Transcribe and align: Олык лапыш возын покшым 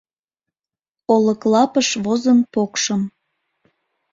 Олык 1.13 1.41
лапыш 1.51 1.89
возын 2.03 2.39
покшым 2.53 3.01